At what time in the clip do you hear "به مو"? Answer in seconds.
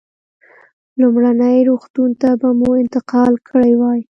2.39-2.69